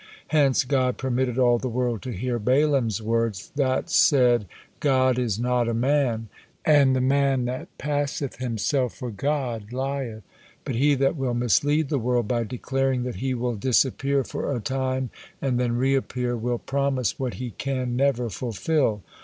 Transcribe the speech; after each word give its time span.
Hence 0.29 0.63
God 0.63 0.97
permitted 0.97 1.37
all 1.37 1.59
the 1.59 1.69
world 1.69 2.01
to 2.01 2.09
hear 2.11 2.39
Balaam's 2.39 3.03
words, 3.03 3.51
that 3.55 3.91
said: 3.91 4.47
"God 4.79 5.19
is 5.19 5.37
not 5.39 5.69
a 5.69 5.75
man, 5.75 6.27
and 6.65 6.95
the 6.95 7.01
man 7.01 7.45
that 7.45 7.67
passeth 7.77 8.37
himself 8.37 8.95
for 8.95 9.11
God 9.11 9.71
lieth. 9.71 10.23
But 10.65 10.73
he 10.73 10.95
that 10.95 11.15
will 11.15 11.35
mislead 11.35 11.89
the 11.89 11.99
world 11.99 12.27
by 12.27 12.45
declaring 12.45 13.03
that 13.03 13.17
he 13.17 13.35
will 13.35 13.53
disappear 13.53 14.23
for 14.23 14.51
a 14.55 14.59
time 14.59 15.11
and 15.39 15.59
then 15.59 15.73
reappear 15.75 16.35
will 16.35 16.57
promise 16.57 17.19
what 17.19 17.35
he 17.35 17.51
can 17.51 17.95
never 17.95 18.27
fulfil. 18.31 19.03